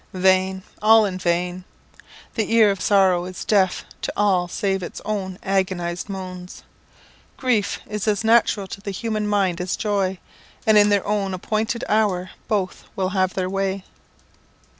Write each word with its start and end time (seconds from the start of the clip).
Vain 0.15 0.63
all 0.81 1.05
in 1.05 1.19
vain. 1.19 1.63
The 2.33 2.51
ear 2.53 2.71
of 2.71 2.81
sorrow 2.81 3.25
is 3.25 3.45
deaf 3.45 3.85
to 4.01 4.11
all 4.17 4.47
save 4.47 4.81
its 4.81 4.99
own 5.05 5.37
agonised 5.43 6.09
moans. 6.09 6.63
Grief 7.37 7.79
is 7.85 8.07
as 8.07 8.23
natural 8.23 8.65
to 8.65 8.81
the 8.81 8.89
human 8.89 9.27
mind 9.27 9.61
as 9.61 9.75
joy, 9.75 10.17
and 10.65 10.75
in 10.75 10.89
their 10.89 11.05
own 11.05 11.35
appointed 11.35 11.83
hour 11.87 12.31
both 12.47 12.85
will 12.95 13.09
have 13.09 13.35
their 13.35 13.47
way. 13.47 13.83